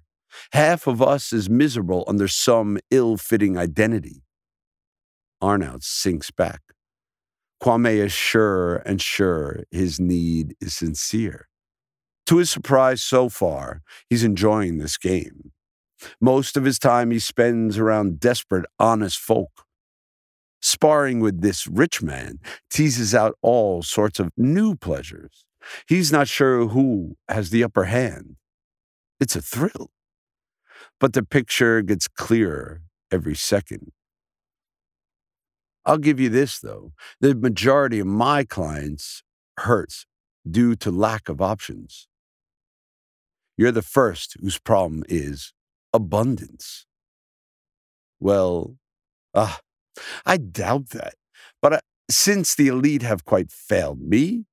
Half 0.52 0.86
of 0.86 1.00
us 1.00 1.32
is 1.32 1.48
miserable 1.48 2.04
under 2.08 2.26
some 2.26 2.78
ill 2.90 3.16
fitting 3.16 3.56
identity. 3.56 4.22
Arnoud 5.40 5.82
sinks 5.82 6.30
back. 6.30 6.60
Kwame 7.62 7.96
is 7.96 8.12
sure 8.12 8.76
and 8.86 9.00
sure 9.00 9.64
his 9.70 10.00
need 10.00 10.56
is 10.60 10.74
sincere. 10.74 11.48
To 12.26 12.38
his 12.38 12.50
surprise, 12.50 13.02
so 13.02 13.28
far, 13.28 13.82
he's 14.08 14.24
enjoying 14.24 14.78
this 14.78 14.96
game. 14.96 15.52
Most 16.20 16.56
of 16.56 16.64
his 16.64 16.78
time 16.78 17.10
he 17.10 17.18
spends 17.18 17.78
around 17.78 18.20
desperate, 18.20 18.66
honest 18.78 19.18
folk. 19.18 19.66
Sparring 20.70 21.18
with 21.18 21.40
this 21.40 21.66
rich 21.66 22.00
man 22.00 22.38
teases 22.70 23.12
out 23.12 23.34
all 23.42 23.82
sorts 23.82 24.20
of 24.20 24.30
new 24.36 24.76
pleasures. 24.76 25.44
He's 25.88 26.12
not 26.12 26.28
sure 26.28 26.68
who 26.68 27.16
has 27.28 27.50
the 27.50 27.64
upper 27.64 27.86
hand. 27.86 28.36
It's 29.18 29.34
a 29.34 29.42
thrill. 29.42 29.90
But 31.00 31.12
the 31.12 31.24
picture 31.24 31.82
gets 31.82 32.06
clearer 32.06 32.82
every 33.10 33.34
second. 33.34 33.90
I'll 35.84 35.98
give 35.98 36.20
you 36.20 36.28
this, 36.28 36.60
though. 36.60 36.92
The 37.20 37.34
majority 37.34 37.98
of 37.98 38.06
my 38.06 38.44
clients 38.44 39.24
hurts 39.58 40.06
due 40.48 40.76
to 40.76 40.92
lack 40.92 41.28
of 41.28 41.40
options. 41.40 42.06
You're 43.56 43.72
the 43.72 43.82
first 43.82 44.36
whose 44.40 44.60
problem 44.60 45.02
is 45.08 45.52
abundance. 45.92 46.86
Well, 48.20 48.76
ah, 49.34 49.58
I 50.26 50.36
doubt 50.36 50.90
that. 50.90 51.14
But 51.62 51.72
uh, 51.72 51.80
since 52.10 52.54
the 52.54 52.68
elite 52.68 53.02
have 53.02 53.24
quite 53.24 53.50
failed 53.50 54.00
me, 54.00 54.44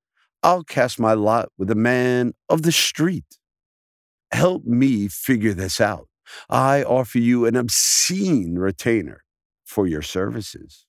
I'll 0.44 0.64
cast 0.64 1.00
my 1.00 1.14
lot 1.14 1.50
with 1.58 1.72
a 1.72 1.76
man 1.76 2.34
of 2.50 2.62
the 2.62 2.72
street. 2.72 3.38
Help 4.32 4.66
me 4.66 5.08
figure 5.08 5.54
this 5.54 5.82
out. 5.82 6.08
I 6.50 6.84
offer 6.84 7.20
you 7.20 7.46
an 7.46 7.56
obscene 7.56 8.56
retainer 8.56 9.24
for 9.66 9.88
your 9.88 10.02
services. 10.02 10.86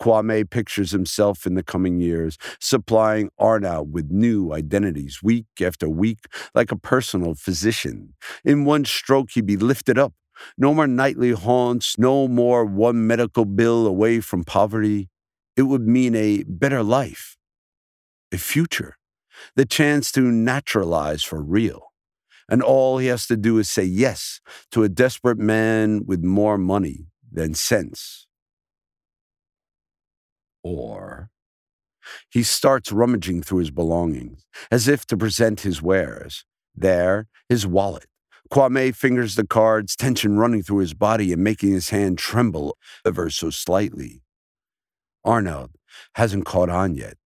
Kwame 0.00 0.48
pictures 0.48 0.92
himself 0.92 1.46
in 1.46 1.54
the 1.54 1.62
coming 1.62 2.00
years, 2.00 2.38
supplying 2.60 3.30
Arnoud 3.40 3.92
with 3.92 4.10
new 4.10 4.52
identities 4.52 5.20
week 5.22 5.46
after 5.60 5.88
week, 5.88 6.26
like 6.54 6.70
a 6.70 6.76
personal 6.76 7.34
physician. 7.34 8.14
In 8.44 8.64
one 8.64 8.84
stroke, 8.84 9.30
he'd 9.32 9.46
be 9.46 9.56
lifted 9.56 9.98
up. 9.98 10.14
No 10.56 10.74
more 10.74 10.86
nightly 10.86 11.32
haunts, 11.32 11.98
no 11.98 12.28
more 12.28 12.64
one 12.64 13.06
medical 13.06 13.44
bill 13.44 13.86
away 13.86 14.20
from 14.20 14.44
poverty. 14.44 15.08
It 15.56 15.62
would 15.62 15.86
mean 15.86 16.14
a 16.14 16.42
better 16.44 16.82
life, 16.82 17.36
a 18.32 18.38
future, 18.38 18.96
the 19.56 19.64
chance 19.64 20.10
to 20.12 20.20
naturalize 20.20 21.22
for 21.22 21.42
real. 21.42 21.92
And 22.48 22.62
all 22.62 22.98
he 22.98 23.06
has 23.06 23.26
to 23.28 23.36
do 23.36 23.58
is 23.58 23.70
say 23.70 23.84
yes 23.84 24.40
to 24.72 24.82
a 24.82 24.88
desperate 24.88 25.38
man 25.38 26.04
with 26.06 26.22
more 26.22 26.58
money 26.58 27.06
than 27.32 27.54
sense. 27.54 28.26
Or 30.62 31.30
he 32.30 32.42
starts 32.42 32.92
rummaging 32.92 33.42
through 33.42 33.58
his 33.58 33.70
belongings, 33.70 34.44
as 34.70 34.88
if 34.88 35.06
to 35.06 35.16
present 35.16 35.60
his 35.60 35.80
wares. 35.80 36.44
There, 36.74 37.28
his 37.48 37.66
wallet. 37.66 38.06
Kwame 38.52 38.94
fingers 38.94 39.34
the 39.34 39.46
cards, 39.46 39.96
tension 39.96 40.36
running 40.36 40.62
through 40.62 40.78
his 40.78 40.94
body 40.94 41.32
and 41.32 41.42
making 41.42 41.72
his 41.72 41.90
hand 41.90 42.18
tremble 42.18 42.76
ever 43.04 43.30
so 43.30 43.50
slightly. 43.50 44.22
Arnold 45.24 45.70
hasn't 46.14 46.44
caught 46.44 46.68
on 46.68 46.94
yet. 46.94 47.16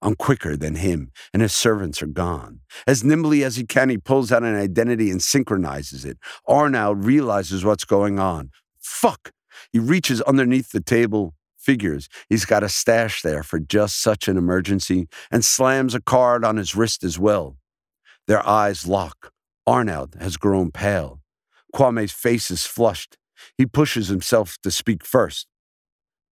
I'm 0.00 0.16
quicker 0.16 0.56
than 0.56 0.74
him, 0.74 1.12
and 1.32 1.42
his 1.42 1.52
servants 1.52 2.02
are 2.02 2.06
gone. 2.06 2.60
As 2.86 3.04
nimbly 3.04 3.44
as 3.44 3.56
he 3.56 3.64
can, 3.64 3.88
he 3.88 3.98
pulls 3.98 4.32
out 4.32 4.42
an 4.42 4.56
identity 4.56 5.10
and 5.10 5.22
synchronizes 5.22 6.04
it. 6.04 6.18
Arnold 6.46 7.04
realizes 7.04 7.64
what's 7.64 7.84
going 7.84 8.18
on. 8.18 8.50
Fuck! 8.80 9.30
He 9.70 9.78
reaches 9.78 10.20
underneath 10.22 10.72
the 10.72 10.80
table, 10.80 11.34
figures 11.56 12.08
he's 12.28 12.44
got 12.44 12.64
a 12.64 12.68
stash 12.68 13.22
there 13.22 13.44
for 13.44 13.60
just 13.60 14.02
such 14.02 14.26
an 14.26 14.36
emergency, 14.36 15.06
and 15.30 15.44
slams 15.44 15.94
a 15.94 16.00
card 16.00 16.44
on 16.44 16.56
his 16.56 16.74
wrist 16.74 17.04
as 17.04 17.18
well. 17.18 17.56
Their 18.26 18.44
eyes 18.46 18.86
lock. 18.88 19.31
Arnold 19.66 20.16
has 20.20 20.36
grown 20.36 20.70
pale. 20.70 21.20
Kwame's 21.74 22.12
face 22.12 22.50
is 22.50 22.66
flushed. 22.66 23.16
He 23.56 23.66
pushes 23.66 24.08
himself 24.08 24.56
to 24.62 24.70
speak 24.70 25.04
first. 25.04 25.46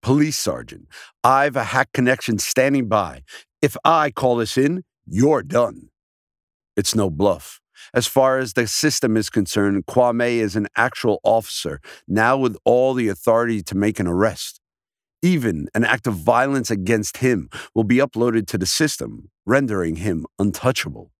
Police 0.01 0.37
sergeant, 0.37 0.87
I've 1.23 1.55
a 1.55 1.65
hack 1.65 1.89
connection 1.93 2.39
standing 2.39 2.87
by. 2.87 3.23
If 3.61 3.75
I 3.83 4.11
call 4.11 4.37
this 4.37 4.57
in, 4.57 4.83
you're 5.05 5.43
done. 5.43 5.89
It's 6.75 6.95
no 6.95 7.09
bluff. 7.09 7.59
As 7.93 8.07
far 8.07 8.39
as 8.39 8.53
the 8.53 8.67
system 8.67 9.17
is 9.17 9.29
concerned, 9.29 9.85
Kwame 9.85 10.37
is 10.37 10.55
an 10.55 10.67
actual 10.75 11.19
officer, 11.23 11.81
now 12.07 12.37
with 12.37 12.57
all 12.65 12.93
the 12.93 13.09
authority 13.09 13.61
to 13.63 13.75
make 13.75 13.99
an 13.99 14.07
arrest. 14.07 14.59
Even 15.21 15.67
an 15.75 15.83
act 15.83 16.07
of 16.07 16.15
violence 16.15 16.71
against 16.71 17.17
him 17.17 17.49
will 17.75 17.83
be 17.83 17.97
uploaded 17.97 18.47
to 18.47 18.57
the 18.57 18.65
system, 18.65 19.29
rendering 19.45 19.97
him 19.97 20.25
untouchable. 20.37 21.11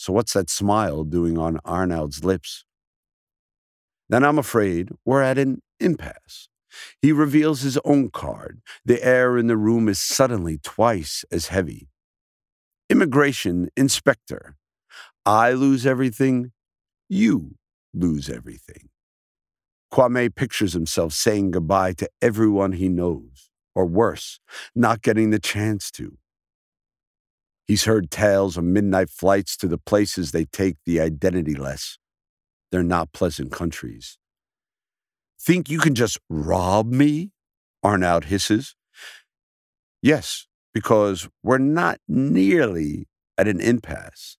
So, 0.00 0.14
what's 0.14 0.32
that 0.32 0.48
smile 0.48 1.04
doing 1.04 1.36
on 1.36 1.58
Arnold's 1.62 2.24
lips? 2.24 2.64
Then 4.08 4.24
I'm 4.24 4.38
afraid 4.38 4.88
we're 5.04 5.20
at 5.20 5.36
an 5.36 5.60
impasse. 5.78 6.48
He 7.02 7.12
reveals 7.12 7.60
his 7.60 7.76
own 7.84 8.08
card. 8.08 8.62
The 8.82 9.04
air 9.04 9.36
in 9.36 9.46
the 9.46 9.58
room 9.58 9.90
is 9.90 10.00
suddenly 10.00 10.56
twice 10.56 11.26
as 11.30 11.48
heavy. 11.48 11.90
Immigration 12.88 13.68
inspector. 13.76 14.56
I 15.26 15.52
lose 15.52 15.84
everything. 15.84 16.52
You 17.10 17.56
lose 17.92 18.30
everything. 18.30 18.88
Kwame 19.92 20.34
pictures 20.34 20.72
himself 20.72 21.12
saying 21.12 21.50
goodbye 21.50 21.92
to 21.98 22.08
everyone 22.22 22.72
he 22.72 22.88
knows, 22.88 23.50
or 23.74 23.84
worse, 23.84 24.40
not 24.74 25.02
getting 25.02 25.28
the 25.28 25.38
chance 25.38 25.90
to. 25.90 26.16
He's 27.70 27.84
heard 27.84 28.10
tales 28.10 28.56
of 28.56 28.64
midnight 28.64 29.10
flights 29.10 29.56
to 29.58 29.68
the 29.68 29.78
places 29.78 30.32
they 30.32 30.44
take 30.44 30.78
the 30.84 30.96
identityless. 30.96 31.98
They're 32.72 32.82
not 32.82 33.12
pleasant 33.12 33.52
countries. 33.52 34.18
Think 35.40 35.70
you 35.70 35.78
can 35.78 35.94
just 35.94 36.18
rob 36.28 36.90
me? 36.90 37.30
Arnoud 37.84 38.24
hisses. 38.24 38.74
Yes, 40.02 40.48
because 40.74 41.28
we're 41.44 41.58
not 41.58 42.00
nearly 42.08 43.06
at 43.38 43.46
an 43.46 43.60
impasse. 43.60 44.36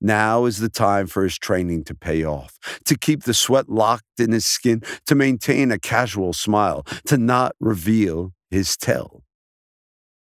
Now 0.00 0.44
is 0.44 0.58
the 0.58 0.68
time 0.68 1.06
for 1.06 1.22
his 1.22 1.38
training 1.38 1.84
to 1.84 1.94
pay 1.94 2.24
off, 2.24 2.58
to 2.86 2.98
keep 2.98 3.22
the 3.22 3.34
sweat 3.34 3.68
locked 3.68 4.18
in 4.18 4.32
his 4.32 4.46
skin, 4.46 4.82
to 5.06 5.14
maintain 5.14 5.70
a 5.70 5.78
casual 5.78 6.32
smile, 6.32 6.82
to 7.06 7.18
not 7.18 7.54
reveal 7.60 8.32
his 8.50 8.76
tell. 8.76 9.22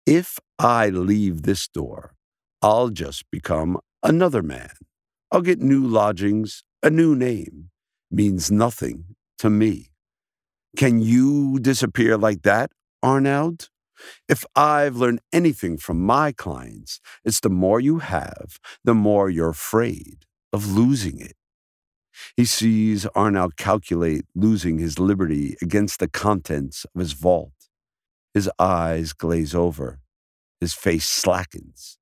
If 0.07 0.39
I 0.59 0.89
leave 0.89 1.43
this 1.43 1.69
door, 1.69 2.15
I'll 2.63 2.91
just 2.91 3.31
become 3.31 3.79
another 4.03 4.43
man. 4.43 4.73
I'll 5.31 5.43
get 5.43 5.61
new 5.61 5.87
lodgings, 5.87 6.65
a 6.83 6.91
new 6.91 7.15
name. 7.15 7.71
Means 8.11 8.51
nothing 8.51 9.17
to 9.39 9.51
me. 9.51 9.91
Can 10.77 11.01
you 11.01 11.59
disappear 11.61 12.17
like 12.17 12.43
that, 12.43 12.71
Arnoud? 13.03 13.67
If 14.29 14.45
I've 14.57 14.97
learned 14.97 15.21
anything 15.33 15.77
from 15.77 16.01
my 16.01 16.33
clients, 16.33 17.01
it's 17.25 17.41
the 17.41 17.51
more 17.51 17.81
you 17.81 17.99
have, 17.99 18.59
the 18.85 18.95
more 18.95 19.29
you're 19.29 19.51
afraid 19.51 20.25
of 20.53 20.73
losing 20.73 21.21
it. 21.21 21.35
He 22.37 22.45
sees 22.45 23.07
Arnoud 23.15 23.57
calculate 23.57 24.25
losing 24.35 24.79
his 24.79 24.99
liberty 24.99 25.57
against 25.63 26.01
the 26.01 26.09
contents 26.09 26.85
of 26.95 26.99
his 26.99 27.13
vault. 27.13 27.53
His 28.35 28.51
eyes 28.59 29.13
glaze 29.13 29.55
over. 29.55 30.01
His 30.61 30.75
face 30.75 31.07
slackens. 31.07 31.98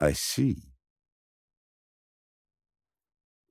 I 0.00 0.12
see. 0.12 0.56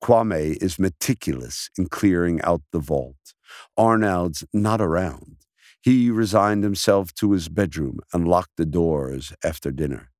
Kwame 0.02 0.56
is 0.62 0.78
meticulous 0.78 1.70
in 1.76 1.86
clearing 1.86 2.40
out 2.42 2.62
the 2.72 2.78
vault. 2.78 3.34
Arnoud's 3.76 4.44
not 4.52 4.80
around. 4.80 5.36
He 5.82 6.10
resigned 6.10 6.64
himself 6.64 7.14
to 7.14 7.32
his 7.32 7.48
bedroom 7.48 8.00
and 8.12 8.26
locked 8.26 8.56
the 8.56 8.66
doors 8.66 9.32
after 9.44 9.70
dinner. 9.70 10.10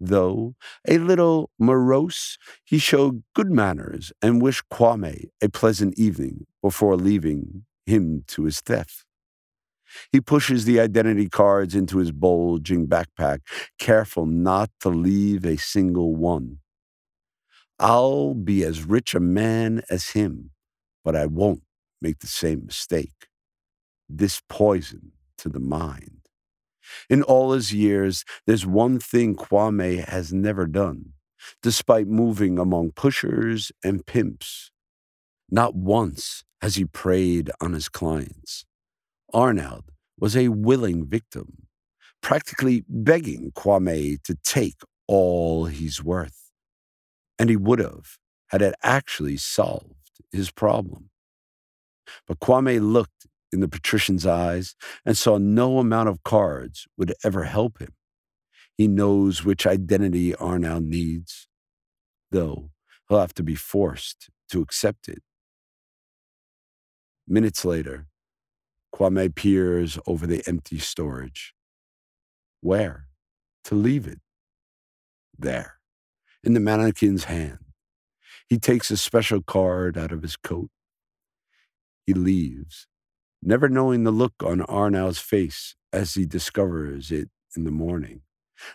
Though 0.00 0.54
a 0.86 0.98
little 0.98 1.50
morose, 1.58 2.36
he 2.64 2.78
showed 2.78 3.22
good 3.34 3.50
manners 3.50 4.12
and 4.20 4.42
wished 4.42 4.68
Kwame 4.70 5.28
a 5.40 5.48
pleasant 5.48 5.98
evening 5.98 6.46
before 6.60 6.96
leaving 6.96 7.64
him 7.86 8.24
to 8.28 8.44
his 8.44 8.60
theft. 8.60 9.04
He 10.12 10.20
pushes 10.20 10.64
the 10.64 10.80
identity 10.80 11.28
cards 11.28 11.74
into 11.74 11.98
his 11.98 12.12
bulging 12.12 12.86
backpack, 12.86 13.40
careful 13.78 14.26
not 14.26 14.70
to 14.80 14.88
leave 14.88 15.44
a 15.44 15.56
single 15.56 16.14
one. 16.14 16.58
I'll 17.78 18.34
be 18.34 18.64
as 18.64 18.84
rich 18.84 19.14
a 19.14 19.20
man 19.20 19.82
as 19.90 20.10
him, 20.10 20.50
but 21.04 21.16
I 21.16 21.26
won't 21.26 21.62
make 22.00 22.20
the 22.20 22.26
same 22.26 22.66
mistake. 22.66 23.28
This 24.08 24.40
poison 24.48 25.12
to 25.38 25.48
the 25.48 25.60
mind. 25.60 26.20
In 27.08 27.22
all 27.22 27.52
his 27.52 27.72
years, 27.72 28.24
there's 28.46 28.66
one 28.66 28.98
thing 28.98 29.34
Kwame 29.34 30.04
has 30.04 30.32
never 30.32 30.66
done, 30.66 31.14
despite 31.62 32.06
moving 32.06 32.58
among 32.58 32.92
pushers 32.92 33.72
and 33.82 34.06
pimps. 34.06 34.70
Not 35.50 35.74
once 35.74 36.44
has 36.60 36.76
he 36.76 36.84
preyed 36.84 37.50
on 37.60 37.72
his 37.72 37.88
clients. 37.88 38.66
Arnold 39.34 39.84
was 40.18 40.36
a 40.36 40.48
willing 40.48 41.06
victim, 41.06 41.66
practically 42.22 42.84
begging 42.88 43.52
Kwame 43.52 44.22
to 44.22 44.36
take 44.44 44.80
all 45.08 45.66
he's 45.66 46.02
worth. 46.02 46.52
And 47.38 47.50
he 47.50 47.56
would 47.56 47.80
have 47.80 48.16
had 48.48 48.62
it 48.62 48.74
actually 48.82 49.36
solved 49.36 49.94
his 50.32 50.52
problem. 50.52 51.10
But 52.26 52.38
Kwame 52.38 52.80
looked 52.80 53.26
in 53.52 53.60
the 53.60 53.68
patrician's 53.68 54.26
eyes 54.26 54.76
and 55.04 55.18
saw 55.18 55.38
no 55.38 55.78
amount 55.78 56.08
of 56.08 56.22
cards 56.22 56.86
would 56.96 57.14
ever 57.24 57.44
help 57.44 57.80
him. 57.80 57.94
He 58.76 58.88
knows 58.88 59.44
which 59.44 59.66
identity 59.66 60.34
Arnold 60.34 60.84
needs, 60.84 61.48
though 62.30 62.70
he'll 63.08 63.20
have 63.20 63.34
to 63.34 63.42
be 63.42 63.54
forced 63.54 64.30
to 64.50 64.60
accept 64.60 65.08
it. 65.08 65.22
Minutes 67.26 67.64
later, 67.64 68.06
Kwame 68.94 69.34
peers 69.34 69.98
over 70.06 70.26
the 70.26 70.42
empty 70.46 70.78
storage. 70.78 71.52
Where? 72.60 73.08
To 73.64 73.74
leave 73.74 74.06
it. 74.06 74.20
There, 75.36 75.78
in 76.44 76.54
the 76.54 76.60
mannequin's 76.60 77.24
hand. 77.24 77.58
He 78.48 78.58
takes 78.58 78.92
a 78.92 78.96
special 78.96 79.42
card 79.42 79.98
out 79.98 80.12
of 80.12 80.22
his 80.22 80.36
coat. 80.36 80.70
He 82.06 82.14
leaves, 82.14 82.86
never 83.42 83.68
knowing 83.68 84.04
the 84.04 84.12
look 84.12 84.34
on 84.44 84.60
Arnau's 84.60 85.18
face 85.18 85.74
as 85.92 86.14
he 86.14 86.24
discovers 86.24 87.10
it 87.10 87.30
in 87.56 87.64
the 87.64 87.72
morning. 87.72 88.20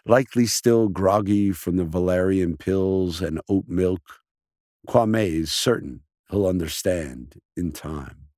Likely 0.05 0.47
still 0.47 0.89
groggy 0.89 1.51
from 1.53 1.77
the 1.77 1.85
valerian 1.85 2.57
pills 2.57 3.21
and 3.21 3.39
oat 3.47 3.65
milk, 3.67 4.01
Kwame 4.87 5.27
is 5.27 5.51
certain 5.51 6.01
he'll 6.29 6.47
understand 6.47 7.35
in 7.55 7.71
time. 7.71 8.28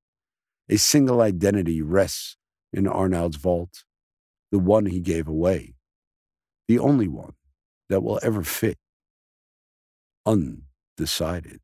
A 0.72 0.78
single 0.78 1.20
identity 1.22 1.82
rests 1.82 2.38
in 2.72 2.88
Arnold's 2.88 3.36
vault, 3.36 3.84
the 4.52 4.60
one 4.60 4.86
he 4.86 5.02
gave 5.02 5.28
away, 5.28 5.76
the 6.70 6.80
only 6.80 7.10
one 7.10 7.34
that 7.90 8.02
will 8.02 8.22
ever 8.24 8.42
fit, 8.42 8.78
undecided. 10.26 11.60